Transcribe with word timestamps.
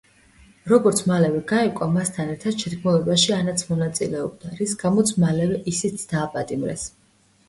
როგორც 0.69 0.99
მალევე 1.09 1.41
გაირკვა, 1.49 1.87
მასთან 1.97 2.31
ერთად 2.35 2.63
შეთქმულებაში 2.65 3.33
ანაც 3.39 3.63
მონაწილეობდა, 3.73 4.55
რის 4.63 4.73
გამოც 4.85 5.13
მალევე 5.25 5.61
ისიც 5.73 6.07
დააპატიმრეს. 6.15 6.87